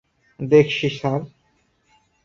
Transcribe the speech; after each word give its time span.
দেখছি, 0.39 0.89
স্যার। 0.89 1.21